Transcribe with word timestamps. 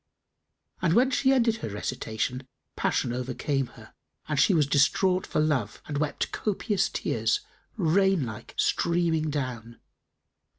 And 0.81 0.93
when 0.95 1.11
she 1.11 1.31
ended 1.31 1.57
her 1.57 1.69
recitation, 1.69 2.47
passion 2.75 3.13
overcame 3.13 3.67
her 3.77 3.93
and 4.27 4.39
she 4.39 4.55
was 4.55 4.65
distraught 4.65 5.27
for 5.27 5.39
love 5.39 5.79
and 5.85 5.99
wept 5.99 6.31
copious 6.31 6.89
tears, 6.89 7.41
rain 7.77 8.25
like 8.25 8.55
streaming 8.57 9.29
down. 9.29 9.79